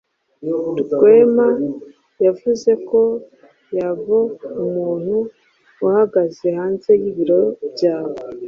Rwema 0.93 1.47
yavuze 2.25 2.71
ko 2.89 3.01
yaboe 3.77 4.21
umuntu 4.63 5.15
uhagaze 5.85 6.45
hanze 6.57 6.89
y'ibiro 7.01 7.39
byawe. 7.73 8.15